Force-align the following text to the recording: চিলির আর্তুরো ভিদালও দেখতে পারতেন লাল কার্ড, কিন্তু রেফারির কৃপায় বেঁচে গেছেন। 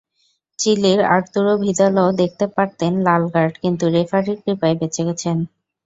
চিলির 0.59 0.99
আর্তুরো 1.15 1.53
ভিদালও 1.63 2.09
দেখতে 2.21 2.45
পারতেন 2.55 2.91
লাল 3.07 3.23
কার্ড, 3.33 3.53
কিন্তু 3.63 3.85
রেফারির 3.95 4.37
কৃপায় 4.43 4.75
বেঁচে 4.79 5.01
গেছেন। 5.07 5.37